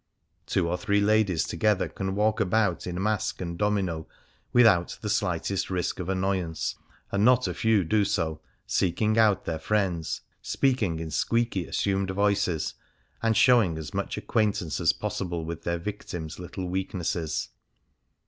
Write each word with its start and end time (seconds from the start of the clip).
Two 0.47 0.67
or 0.67 0.79
three 0.79 0.99
ladies 0.99 1.43
together 1.43 1.87
can 1.87 2.15
walk 2.15 2.39
about 2.39 2.87
in 2.87 2.99
mask 2.99 3.39
and 3.39 3.55
domino 3.55 4.07
without 4.51 4.97
the 5.01 5.11
slightest 5.11 5.69
risk 5.69 5.99
of 5.99 6.09
annoyance, 6.09 6.73
and 7.11 7.23
not 7.23 7.47
a 7.47 7.53
few 7.53 7.83
do 7.83 8.03
so, 8.03 8.41
seeking 8.65 9.19
out 9.19 9.45
their 9.45 9.59
friends, 9.59 10.21
speaking 10.41 10.97
in 10.99 11.11
squeaky, 11.11 11.67
assumed 11.67 12.09
voices, 12.09 12.73
and 13.21 13.37
showing 13.37 13.77
as 13.77 13.93
much 13.93 14.17
acquaintance 14.17 14.79
as 14.81 14.91
possible 14.91 15.45
with 15.45 15.61
their 15.65 15.77
victims'* 15.77 16.39
little 16.39 16.67
weaknesses. 16.67 17.49